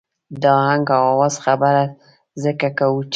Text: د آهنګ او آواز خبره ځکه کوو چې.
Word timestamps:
د 0.41 0.43
آهنګ 0.61 0.87
او 0.97 1.03
آواز 1.13 1.35
خبره 1.45 1.83
ځکه 2.43 2.67
کوو 2.77 2.99
چې. 3.05 3.09